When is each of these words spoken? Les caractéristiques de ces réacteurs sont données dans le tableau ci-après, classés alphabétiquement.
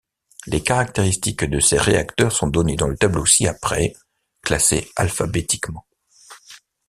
Les 0.47 0.63
caractéristiques 0.63 1.43
de 1.45 1.59
ces 1.59 1.77
réacteurs 1.77 2.31
sont 2.31 2.47
données 2.47 2.75
dans 2.75 2.87
le 2.87 2.97
tableau 2.97 3.23
ci-après, 3.27 3.93
classés 4.41 4.89
alphabétiquement. 4.95 5.85